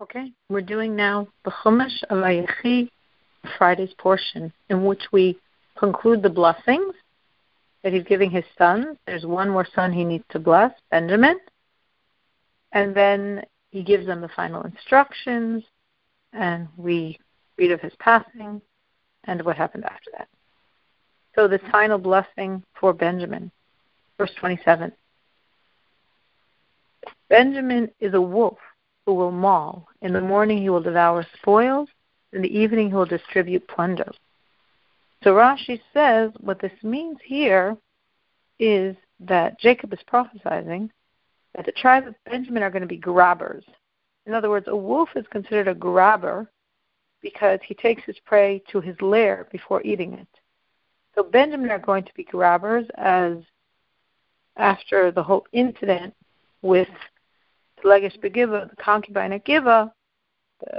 [0.00, 2.88] Okay, we're doing now the Chumash of Vayechi,
[3.58, 5.38] Friday's portion, in which we
[5.78, 6.94] conclude the blessings
[7.82, 8.96] that he's giving his sons.
[9.06, 11.38] There's one more son he needs to bless, Benjamin.
[12.72, 15.64] And then he gives them the final instructions,
[16.32, 17.18] and we
[17.58, 18.62] read of his passing
[19.24, 20.28] and what happened after that.
[21.34, 23.50] So, this final blessing for Benjamin,
[24.16, 24.92] verse 27.
[27.28, 28.56] Benjamin is a wolf
[29.06, 29.86] who will maul.
[30.02, 31.88] In the morning he will devour spoils,
[32.32, 34.10] in the evening he will distribute plunder.
[35.22, 37.76] So Rashi says what this means here
[38.58, 40.90] is that Jacob is prophesying
[41.54, 43.64] that the tribe of Benjamin are going to be grabbers.
[44.26, 46.50] In other words, a wolf is considered a grabber
[47.20, 50.28] because he takes his prey to his lair before eating it.
[51.14, 53.38] So Benjamin are going to be grabbers as
[54.56, 56.14] after the whole incident
[56.62, 56.88] with
[57.84, 59.90] Legesh Begiva, the concubine at the,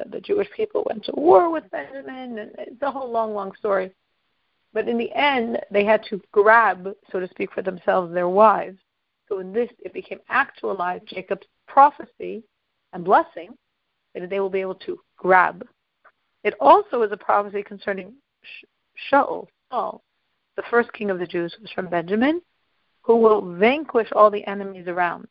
[0.10, 3.92] the Jewish people went to war with Benjamin, and it's a whole long, long story.
[4.74, 8.78] But in the end, they had to grab, so to speak, for themselves their wives.
[9.28, 12.44] So in this, it became actualized Jacob's prophecy
[12.94, 13.50] and blessing
[14.14, 15.66] that they will be able to grab.
[16.44, 18.14] It also is a prophecy concerning
[19.12, 20.04] Shaul, Saul,
[20.56, 22.42] the first king of the Jews, was from Benjamin,
[23.02, 25.28] who will vanquish all the enemies around.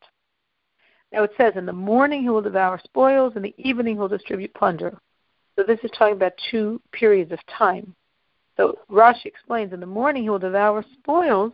[1.11, 4.07] Now it says, in the morning he will devour spoils, in the evening he will
[4.07, 4.97] distribute plunder.
[5.55, 7.93] So this is talking about two periods of time.
[8.57, 11.53] So Rashi explains, in the morning he will devour spoils.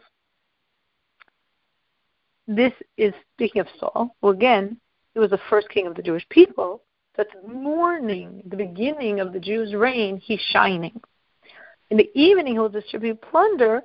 [2.47, 4.78] This is speaking of Saul, who again,
[5.13, 6.83] he was the first king of the Jewish people.
[7.17, 11.02] It's morning, the beginning of the Jews' reign, he's shining.
[11.89, 13.81] In the evening he will distribute plunder.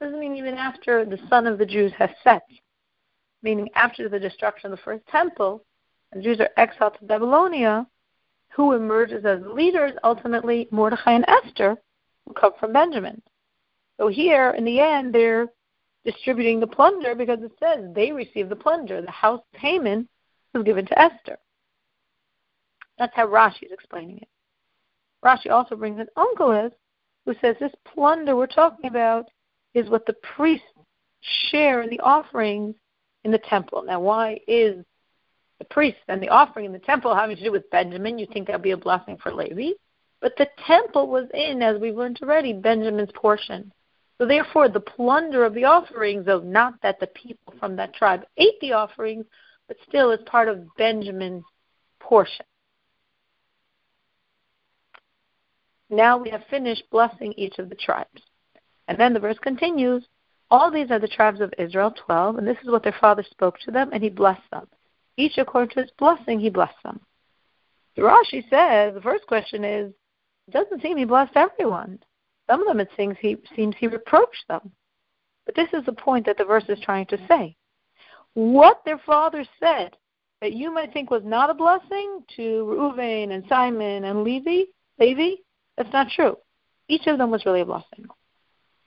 [0.00, 2.42] Doesn't mean even after the sun of the Jews has set
[3.44, 5.62] meaning after the destruction of the first temple,
[6.10, 7.86] and the Jews are exiled to Babylonia,
[8.56, 11.76] who emerges as leaders, ultimately Mordechai and Esther,
[12.26, 13.20] who come from Benjamin.
[13.98, 15.48] So here, in the end, they're
[16.04, 19.00] distributing the plunder because it says they received the plunder.
[19.00, 20.08] The house of Haman
[20.54, 21.38] was given to Esther.
[22.98, 24.28] That's how Rashi is explaining it.
[25.24, 26.72] Rashi also brings an Onkelos
[27.26, 29.26] who says this plunder we're talking about
[29.74, 30.66] is what the priests
[31.50, 32.74] share in the offerings
[33.24, 33.82] in the temple.
[33.82, 34.84] Now, why is
[35.58, 38.18] the priest and the offering in the temple having to do with Benjamin?
[38.18, 39.72] You think that would be a blessing for Levi.
[40.20, 43.72] But the temple was in, as we've learned already, Benjamin's portion.
[44.18, 48.24] So therefore, the plunder of the offerings, though not that the people from that tribe
[48.36, 49.26] ate the offerings,
[49.66, 51.44] but still is part of Benjamin's
[51.98, 52.46] portion.
[55.90, 58.22] Now we have finished blessing each of the tribes.
[58.88, 60.04] And then the verse continues,
[60.54, 63.58] all these are the tribes of Israel, 12, and this is what their father spoke
[63.58, 64.68] to them, and he blessed them.
[65.16, 67.00] Each according to his blessing, he blessed them.
[67.96, 69.92] The Rashi says, the first question is,
[70.46, 71.98] it doesn't seem he blessed everyone.
[72.48, 74.70] Some of them it seems he, seems he reproached them.
[75.44, 77.56] But this is the point that the verse is trying to say.
[78.34, 79.96] What their father said
[80.40, 84.66] that you might think was not a blessing to Reuven and Simon and Levi,
[85.00, 85.34] Levi,
[85.76, 86.36] that's not true.
[86.86, 88.06] Each of them was really a blessing.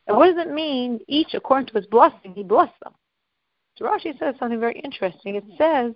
[0.08, 1.00] And what does it mean?
[1.08, 2.94] Each, according to his blessing, he blessed them.
[3.76, 5.36] So Rashi says something very interesting.
[5.36, 5.94] It says,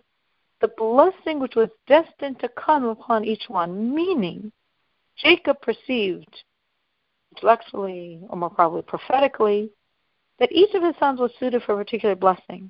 [0.59, 4.51] the blessing which was destined to come upon each one, meaning
[5.17, 6.43] Jacob perceived
[7.35, 9.71] intellectually, or more probably prophetically,
[10.39, 12.69] that each of his sons was suited for a particular blessing.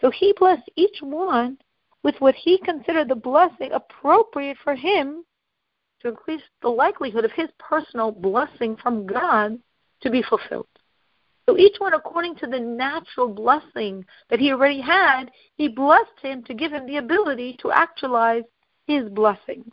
[0.00, 1.58] So he blessed each one
[2.02, 5.24] with what he considered the blessing appropriate for him
[6.00, 9.58] to increase the likelihood of his personal blessing from God
[10.00, 10.66] to be fulfilled.
[11.50, 16.44] So each one, according to the natural blessing that he already had, he blessed him
[16.44, 18.44] to give him the ability to actualize
[18.86, 19.64] his blessing.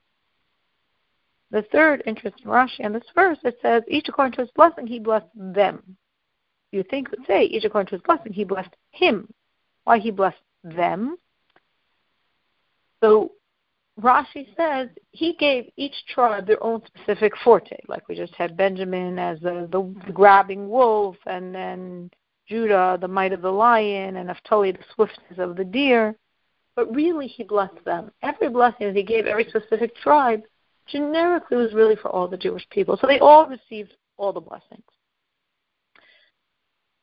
[1.51, 4.97] The third interesting Rashi in this verse, it says, each according to his blessing, he
[4.97, 5.97] blessed them.
[6.71, 9.31] You think would say, each according to his blessing, he blessed him.
[9.83, 11.17] Why he blessed them?
[13.03, 13.33] So
[13.99, 17.77] Rashi says he gave each tribe their own specific forte.
[17.87, 22.11] Like we just had Benjamin as the, the grabbing wolf, and then
[22.47, 26.15] Judah, the might of the lion, and Naphtali, the swiftness of the deer.
[26.75, 28.11] But really, he blessed them.
[28.21, 30.43] Every blessing that he gave every specific tribe
[30.85, 32.97] generically was really for all the Jewish people.
[33.01, 34.83] So they all received all the blessings.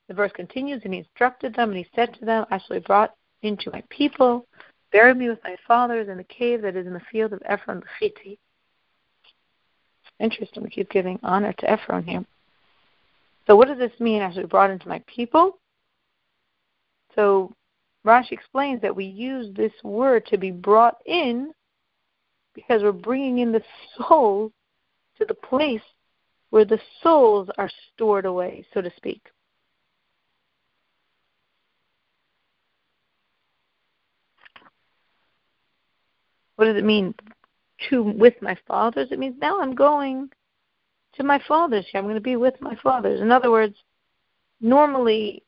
[0.07, 2.87] The verse continues, and he instructed them, and he said to them, I shall be
[2.87, 4.47] brought into my people
[4.95, 7.81] Bury me with my fathers in the cave that is in the field of Ephron
[7.81, 8.39] the Chiti.
[10.21, 12.25] Interesting, we keep giving honor to Ephron here.
[13.49, 15.59] So what does this mean as we brought into my people?
[17.17, 17.53] So
[18.07, 21.53] Rashi explains that we use this word to be brought in
[22.55, 23.63] because we're bringing in the
[23.99, 24.53] souls
[25.19, 25.83] to the place
[26.51, 29.27] where the souls are stored away, so to speak.
[36.57, 37.15] What does it mean
[37.91, 39.09] to with my fathers?
[39.11, 40.31] It means now I'm going
[41.17, 41.87] to my fathers.
[41.95, 43.21] I'm going to be with my fathers.
[43.21, 43.77] In other words,
[44.61, 45.43] normally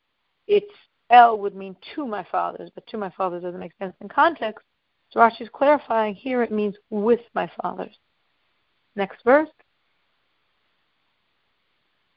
[0.47, 0.71] it's
[1.09, 4.65] El would mean to my fathers, but to my fathers doesn't make sense in context.
[5.09, 7.95] So Rashi is clarifying here it means with my fathers.
[8.95, 9.49] Next verse.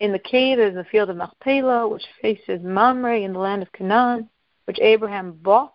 [0.01, 3.71] In the cave is the field of Machpelah, which faces Mamre in the land of
[3.73, 4.29] Canaan,
[4.65, 5.75] which Abraham bought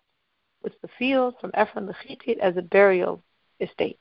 [0.66, 3.22] with the field from Ephron the Hittite as a burial
[3.60, 4.00] estate.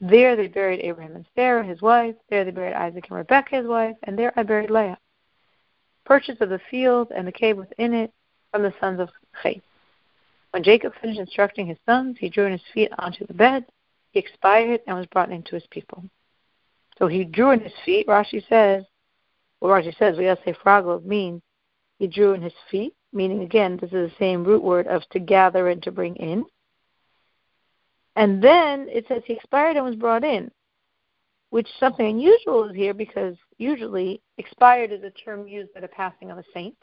[0.00, 2.14] There they buried Abraham and Sarah, his wife.
[2.30, 3.96] There they buried Isaac and Rebekah, his wife.
[4.04, 4.98] And there I buried Leah.
[6.04, 8.12] Purchase of the field and the cave within it
[8.52, 9.08] from the sons of
[9.42, 9.62] Chet.
[10.52, 13.66] When Jacob finished instructing his sons, he drew in his feet onto the bed.
[14.12, 16.04] He expired and was brought into his people.
[16.98, 18.06] So he drew in his feet.
[18.06, 18.84] Rashi says,
[19.60, 21.42] well, Rashi says, we to say fraglo means
[21.98, 25.18] he drew in his feet, meaning again, this is the same root word of to
[25.18, 26.44] gather and to bring in.
[28.16, 30.50] And then it says he expired and was brought in,
[31.50, 36.30] which something unusual is here because usually expired is a term used by the passing
[36.30, 36.76] of a saint.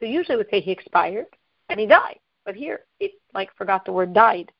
[0.00, 1.26] So usually we say he expired
[1.68, 2.18] and he died.
[2.44, 4.50] But here it like forgot the word died.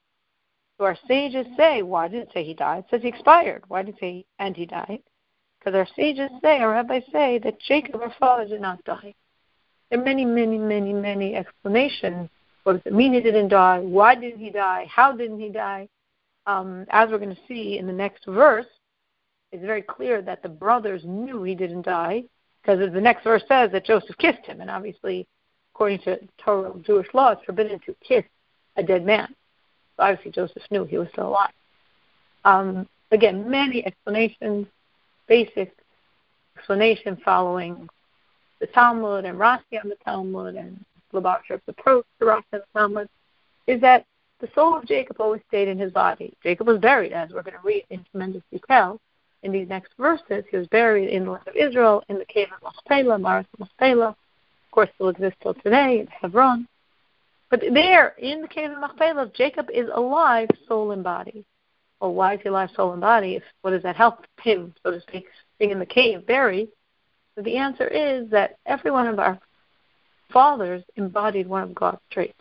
[0.78, 2.80] So our sages say, why did it say he died?
[2.80, 3.64] It says he expired.
[3.68, 5.02] Why did it say and he died?
[5.58, 9.14] Because our sages say, our rabbis say, that Jacob, our father, did not die.
[9.90, 12.28] There are many, many, many, many explanations.
[12.62, 13.80] What does it mean he didn't die?
[13.80, 14.86] Why didn't he die?
[14.88, 15.88] How didn't he die?
[16.46, 18.66] Um, as we're going to see in the next verse,
[19.52, 22.24] it's very clear that the brothers knew he didn't die
[22.62, 25.26] because the next verse says that Joseph kissed him, and obviously,
[25.74, 28.24] according to Torah Jewish law, it's forbidden to kiss
[28.76, 29.34] a dead man
[29.96, 31.52] So obviously Joseph knew he was still alive.
[32.44, 34.66] Um, again, many explanations,
[35.26, 35.74] basic
[36.56, 37.88] explanation following
[38.60, 43.08] the Talmud and Rashi on the Talmud and Lubavitcher's approach to Rashi and the Talmud
[43.66, 44.04] is that
[44.40, 46.34] the soul of Jacob always stayed in his body.
[46.42, 48.98] Jacob was buried, as we're going to read in tremendous detail
[49.42, 50.44] in these next verses.
[50.50, 54.08] He was buried in the land of Israel, in the cave of Machpelah, Maris Machpelah.
[54.08, 56.66] Of course, still exists till today in Hebron.
[57.50, 61.44] But there, in the cave of Machpelah, Jacob is alive, soul and body.
[62.00, 63.36] Well, why is he alive, soul and body?
[63.36, 65.26] If what does that help him, so to speak,
[65.58, 66.68] being in the cave, buried?
[67.42, 69.38] The answer is that every one of our
[70.32, 72.38] fathers embodied one of God's traits.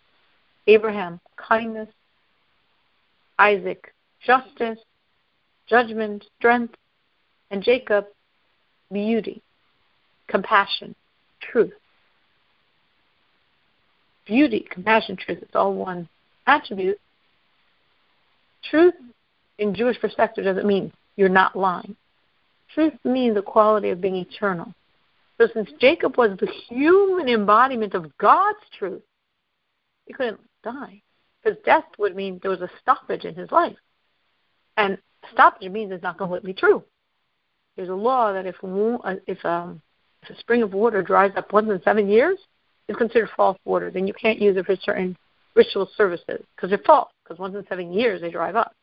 [0.68, 1.90] Abraham, kindness.
[3.38, 3.94] Isaac,
[4.26, 4.80] justice,
[5.68, 6.76] judgment, strength.
[7.52, 8.06] And Jacob,
[8.92, 9.42] beauty,
[10.28, 10.94] compassion,
[11.40, 11.74] truth
[14.30, 15.40] beauty, compassion, truth.
[15.42, 16.08] It's all one
[16.48, 17.00] attribute.
[18.70, 18.94] Truth,
[19.58, 21.96] in Jewish perspective, doesn't mean you're not lying.
[22.74, 24.74] Truth means the quality of being eternal.
[25.40, 29.02] So since Jacob was the human embodiment of God's truth,
[30.06, 31.02] he couldn't die.
[31.42, 33.78] Because death would mean there was a stoppage in his life.
[34.76, 34.98] And
[35.32, 36.84] stoppage means it's not completely true.
[37.78, 39.82] There's a law that if, if, um,
[40.24, 42.38] if a spring of water dries up once in seven years,
[42.90, 45.16] is considered false water, then you can't use it for certain
[45.56, 47.12] ritual services because they're false.
[47.24, 48.74] Because once in seven years they dry up.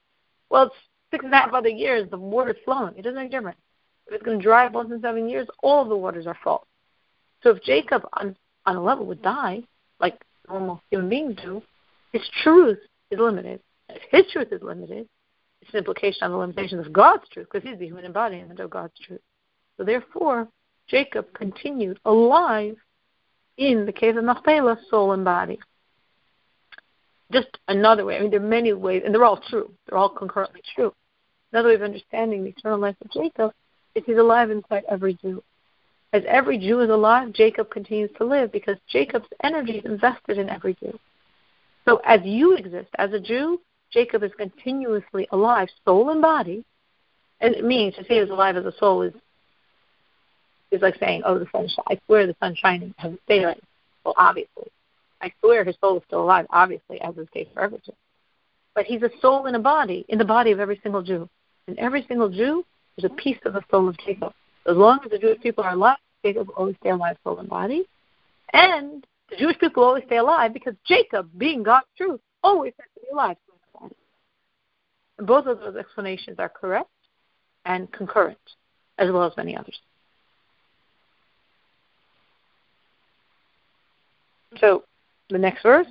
[0.49, 0.75] Well, it's
[1.11, 2.95] six and a half other years the water's flowing.
[2.97, 3.59] It doesn't make a difference.
[4.07, 6.39] If it's going to dry up once in seven years, all of the waters are
[6.45, 6.67] false.
[7.43, 8.37] So if Jacob on
[8.67, 9.63] on a level would die,
[10.01, 11.63] like normal human beings do,
[12.13, 12.79] his truth
[13.11, 13.61] is limited.
[13.89, 15.09] If his truth is limited,
[15.63, 18.71] it's an implication on the limitations of God's truth, because he's the human embodiment of
[18.71, 19.21] God's truth.
[19.77, 20.49] So therefore,
[20.89, 22.77] Jacob continued alive
[23.57, 25.59] in the case of Machpelah, soul and body.
[27.33, 28.17] Just another way.
[28.17, 29.73] I mean, there are many ways, and they're all true.
[29.87, 30.93] They're all concurrently true.
[31.53, 33.53] Another way of understanding the eternal life of Jacob
[34.05, 35.43] he's alive inside every Jew.
[36.13, 40.49] As every Jew is alive, Jacob continues to live because Jacob's energy is invested in
[40.49, 40.99] every Jew.
[41.85, 43.61] So as you exist as a Jew,
[43.91, 46.65] Jacob is continuously alive, soul and body.
[47.41, 49.15] And it means to say he's alive as a soul is
[50.73, 51.69] is like saying, "Oh, the sun!
[51.87, 52.95] I swear the sun's shining.
[52.99, 53.63] Has it daylight?"
[54.05, 54.71] Well, obviously,
[55.21, 56.47] I swear his soul is still alive.
[56.51, 57.93] Obviously, as is the case for every Jew.
[58.75, 61.29] But he's a soul in a body, in the body of every single Jew.
[61.69, 62.65] And every single Jew
[62.97, 64.33] is a piece of the soul of Jacob.
[64.67, 67.49] As long as the Jewish people are alive, Jacob will always stay alive, soul and
[67.49, 67.87] body.
[68.53, 72.89] And the Jewish people will always stay alive because Jacob, being God's truth, always has
[72.95, 73.37] to be alive,
[75.19, 76.91] both of those explanations are correct
[77.65, 78.39] and concurrent,
[78.99, 79.79] as well as many others.
[84.61, 84.85] So
[85.31, 85.87] the next verse,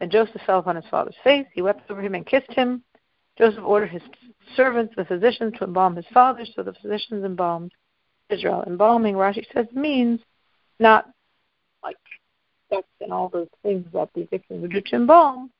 [0.00, 1.46] and Joseph fell upon his father's face.
[1.52, 2.82] He wept over him and kissed him.
[3.40, 4.02] Joseph ordered his
[4.54, 7.72] servants, the physicians, to embalm his father, so the physicians embalmed
[8.28, 8.62] Israel.
[8.66, 10.20] Embalming, Rashi says, means
[10.78, 11.08] not
[11.82, 11.96] like
[12.68, 15.50] sex and all those things that the Egyptians would do to embalm,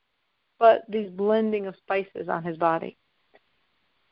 [0.59, 2.99] but these blending of spices on his body.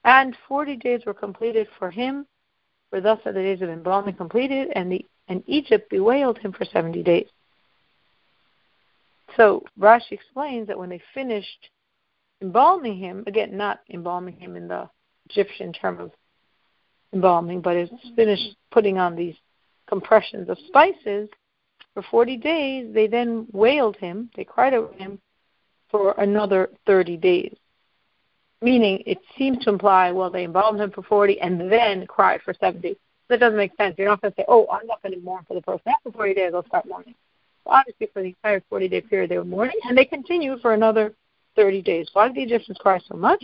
[0.03, 2.27] And forty days were completed for him,
[2.89, 6.65] for thus are the days of embalming completed, and the and Egypt bewailed him for
[6.65, 7.27] seventy days.
[9.37, 11.69] So Rashi explains that when they finished
[12.42, 14.88] embalming him, again, not embalming him in the
[15.30, 16.12] Egyptian term of
[17.12, 19.35] embalming, but it's finished putting on these
[19.87, 21.28] compressions of spices
[21.99, 25.18] for 40 days, they then wailed him, they cried over him
[25.90, 27.57] for another 30 days.
[28.62, 32.54] Meaning, it seems to imply, well, they embalmed him for 40 and then cried for
[32.54, 32.97] 70.
[33.28, 33.97] That doesn't make sense.
[33.99, 35.83] You're not going to say, oh, I'm not going to mourn for the person.
[35.88, 37.16] After 40 days, I'll start mourning.
[37.64, 40.75] Well, obviously, for the entire 40 day period, they were mourning, and they continued for
[40.75, 41.14] another
[41.59, 42.09] 30 days.
[42.12, 43.43] Why did the Egyptians cry so much?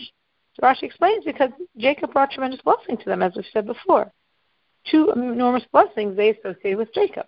[0.54, 4.12] So Rashi explains because Jacob brought tremendous blessing to them, as we've said before.
[4.88, 7.26] Two enormous blessings they associated with Jacob.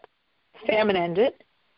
[0.64, 1.32] Famine ended,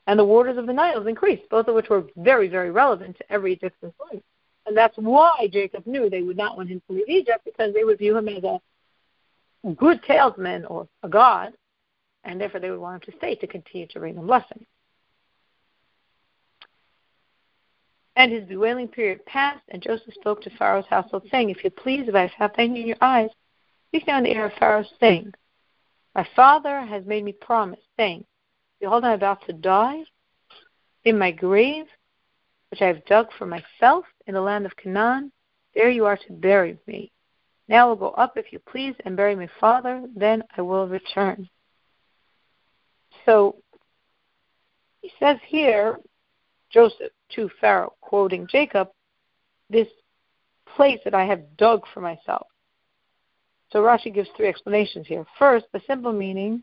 [0.06, 3.32] and the waters of the Nile increased, both of which were very, very relevant to
[3.32, 4.22] every Egyptian's life.
[4.66, 7.84] And that's why Jacob knew they would not want him to leave Egypt, because they
[7.84, 8.60] would view him as a
[9.74, 11.54] good talesman or a god,
[12.24, 14.66] and therefore they would want him to stay to continue to bring them blessings.
[18.18, 22.08] And his bewailing period passed, and Joseph spoke to Pharaoh's household, saying, If you please,
[22.08, 23.30] if I have found in your eyes,
[23.86, 25.32] speak now in the ear of Pharaoh, saying,
[26.16, 28.24] My father has made me promise, saying,
[28.80, 30.02] Behold, I am about to die
[31.04, 31.86] in my grave,
[32.72, 35.30] which I have dug for myself in the land of Canaan.
[35.76, 37.12] There you are to bury me.
[37.68, 40.02] Now I will go up, if you please, and bury my father.
[40.16, 41.48] Then I will return.
[43.24, 43.62] So
[45.02, 46.00] he says here,
[46.72, 48.88] Joseph to Pharaoh, quoting Jacob,
[49.70, 49.88] this
[50.76, 52.46] place that I have dug for myself.
[53.70, 55.26] So Rashi gives three explanations here.
[55.38, 56.62] First, the simple meaning,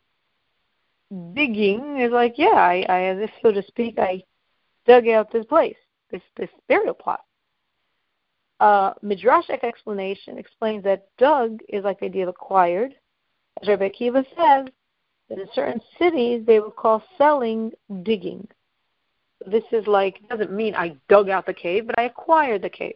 [1.34, 4.24] digging is like, yeah, I, I so to speak, I
[4.88, 5.76] dug out this place,
[6.12, 7.22] this this burial plot.
[8.60, 12.96] Uh, Midrashic explanation explains that dug is like the idea of acquired.
[13.62, 14.68] As Rabbi Akiva says,
[15.30, 17.72] that in certain cities they would call selling
[18.04, 18.48] digging
[19.46, 22.96] this is like doesn't mean I dug out the cave, but I acquired the cave.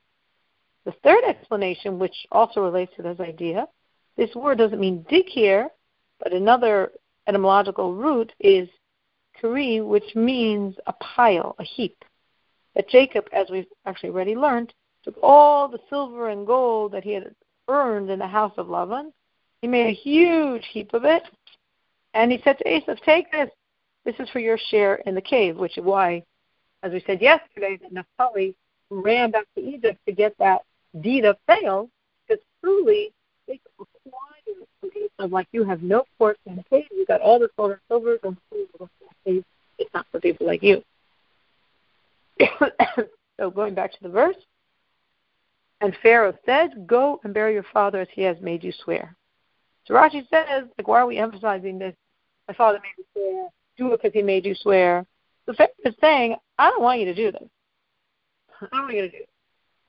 [0.86, 3.68] The third explanation, which also relates to this idea,
[4.16, 5.70] this word doesn't mean dig here,
[6.20, 6.92] but another
[7.28, 8.68] etymological root is
[9.40, 12.04] kari, which means a pile, a heap.
[12.76, 17.14] That Jacob, as we've actually already learned, took all the silver and gold that he
[17.14, 17.36] had
[17.68, 19.12] earned in the house of Lavan.
[19.62, 21.24] He made a huge heap of it,
[22.14, 23.50] and he said to Esav, "Take this.
[24.06, 26.24] This is for your share in the cave." Which is why
[26.84, 28.56] as we said yesterday, that Naphtali
[28.90, 30.62] ran back to Egypt to get that
[31.02, 31.90] deed of sale,
[32.28, 33.12] because truly
[33.48, 34.68] they required
[35.20, 37.80] of like you have no portion in the cave, you got all the gold and
[37.88, 38.38] silver, don't.
[39.26, 40.84] It's not for people like you.
[43.40, 44.36] so going back to the verse,
[45.82, 49.16] and Pharaoh said, Go and bury your father as he has made you swear.
[49.86, 51.96] So Rashi says, like, why are we emphasizing this?
[52.48, 53.48] My father made me swear.
[53.78, 55.06] Do it because he made you swear.
[55.50, 57.50] The Pharaoh is saying, I don't want you to do this.
[58.62, 59.30] I don't want you to do it.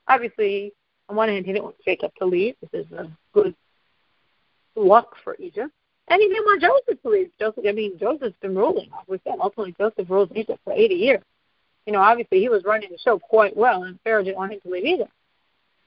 [0.08, 0.72] Obviously,
[1.10, 2.54] on one hand, he didn't want Jacob to leave.
[2.72, 3.54] This is a good
[4.74, 5.70] luck for Egypt.
[6.08, 7.30] And he didn't want Joseph to leave.
[7.38, 8.88] Joseph, I mean, Joseph's been ruling.
[9.06, 11.22] We said, ultimately, Joseph ruled Egypt for 80 years.
[11.84, 14.60] You know, obviously, he was running the show quite well, and Pharaoh didn't want him
[14.62, 15.08] to leave either.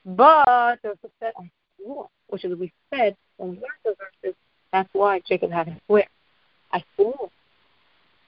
[0.06, 1.50] But Joseph said, I
[1.82, 4.38] swore, which is, we said, when we learned the verses,
[4.72, 6.06] that's why Jacob had him swear.
[6.72, 7.32] I swore.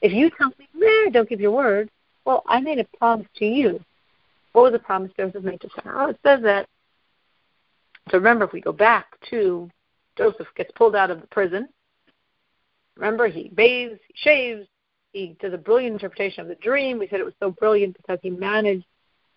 [0.01, 1.89] If you tell me, nah, don't keep your word,
[2.25, 3.79] well, I made a promise to you.
[4.51, 6.09] What was the promise Joseph made to Pharaoh?
[6.09, 6.67] It says that.
[8.09, 9.69] So remember, if we go back to
[10.17, 11.67] Joseph gets pulled out of the prison.
[12.95, 14.67] Remember, he bathes, he shaves,
[15.11, 16.99] he does a brilliant interpretation of the dream.
[16.99, 18.85] We said it was so brilliant because he managed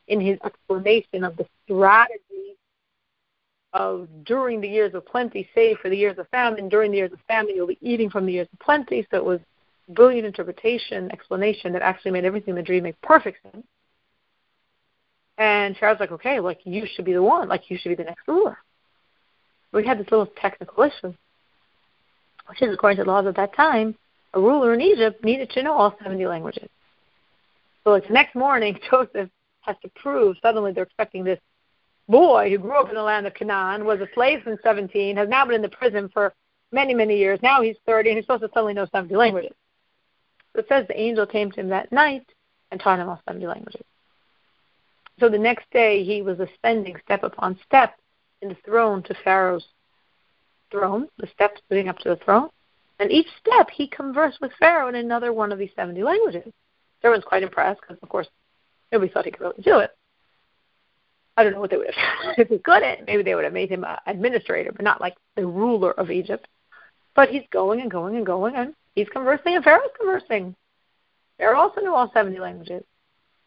[0.07, 2.57] in his explanation of the strategy
[3.73, 6.69] of during the years of plenty, save for the years of famine.
[6.69, 9.07] During the years of famine, you'll be eating from the years of plenty.
[9.11, 9.41] So it was
[9.88, 13.66] brilliant interpretation, explanation that actually made everything in the dream make perfect sense.
[15.38, 18.04] And Pharaoh's like, okay, like you should be the one, like you should be the
[18.04, 18.59] next ruler.
[19.73, 21.14] We had this little technical issue,
[22.49, 23.95] which is according to the laws of that time,
[24.35, 26.68] a ruler in Egypt needed to know all 70 languages.
[27.85, 29.30] So like the next morning, Joseph
[29.61, 31.40] has to prove, suddenly they're expecting this
[32.09, 35.28] boy who grew up in the land of Canaan, was a slave since 17, has
[35.28, 36.35] now been in the prison for
[36.73, 37.38] many, many years.
[37.42, 39.52] Now he's 30, and he's supposed to suddenly know 70 languages.
[40.52, 42.26] So it says the angel came to him that night
[42.71, 43.83] and taught him all 70 languages.
[45.21, 47.95] So the next day he was ascending step upon step
[48.40, 49.67] in the throne to Pharaoh's
[50.71, 52.49] throne, the steps leading up to the throne.
[53.00, 56.52] And each step he conversed with Pharaoh in another one of these 70 languages.
[57.02, 58.28] Everyone's quite impressed because, of course,
[58.93, 59.90] nobody thought he could really do it.
[61.37, 63.07] I don't know what they would have if he couldn't.
[63.07, 66.49] Maybe they would have made him an administrator, but not like the ruler of Egypt.
[67.14, 70.55] But he's going and going and going, and he's conversing, and Pharaoh's conversing.
[71.38, 72.83] Pharaoh also knew all 70 languages.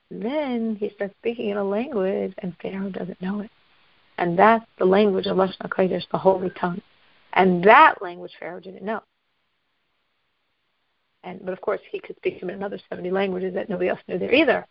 [0.09, 3.51] Then he starts speaking in a language, and Pharaoh doesn't know it.
[4.17, 6.81] And that's the language of Lashon HaKodesh, the holy tongue.
[7.33, 9.01] And that language Pharaoh didn't know.
[11.23, 13.89] And but of course he could speak to him in another seventy languages that nobody
[13.89, 14.67] else knew there either.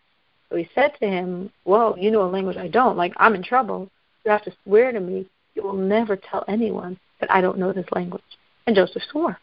[0.48, 3.42] So he said to him, Whoa, you know a language I don't, like I'm in
[3.42, 3.88] trouble.
[4.24, 7.72] You have to swear to me you will never tell anyone that I don't know
[7.72, 8.22] this language.
[8.66, 9.38] And Joseph swore.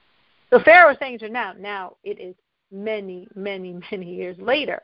[0.49, 2.35] So Pharaoh was saying to now, now it is
[2.71, 4.81] many, many, many years later.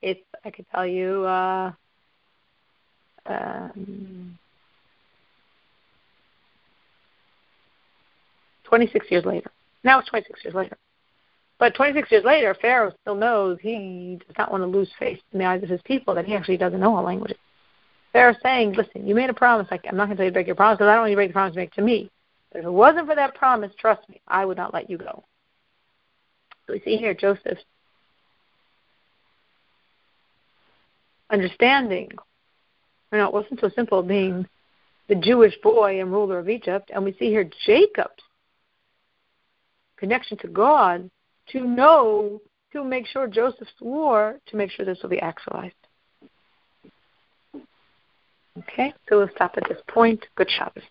[0.00, 1.72] It's I could tell you uh
[3.26, 4.36] um,
[8.64, 9.50] 26 years later.
[9.84, 10.76] Now it's 26 years later.
[11.58, 15.38] But 26 years later, Pharaoh still knows he does not want to lose face in
[15.38, 17.36] the eyes of his people that he actually doesn't know all languages.
[18.12, 19.68] Pharaoh's saying, listen, you made a promise.
[19.70, 21.10] Like, I'm not going to tell you to break your promise because I don't want
[21.10, 22.10] you to break the promise you make to me.
[22.54, 25.24] If it wasn't for that promise, trust me, I would not let you go.
[26.66, 27.58] So we see here Joseph
[31.30, 32.08] understanding.
[33.10, 34.46] You know, it wasn't so simple being
[35.08, 36.90] the Jewish boy and ruler of Egypt.
[36.94, 38.22] And we see here Jacob's
[39.96, 41.10] connection to God
[41.48, 42.40] to know
[42.72, 45.74] to make sure Joseph swore to make sure this will be actualized.
[48.58, 50.24] Okay, so we'll stop at this point.
[50.36, 50.82] Good Shabbos.